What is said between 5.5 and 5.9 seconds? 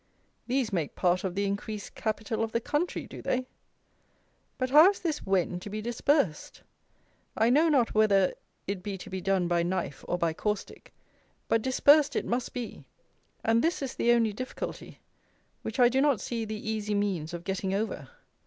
to be